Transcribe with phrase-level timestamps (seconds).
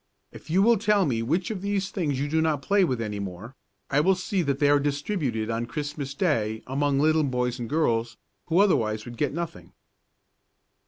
[0.31, 3.19] If you will tell me which of these things you do not play with any
[3.19, 3.55] more,
[3.91, 8.17] I will see that they are distributed on Christmas Day among little boys and girls
[8.47, 9.73] who otherwise would get nothing."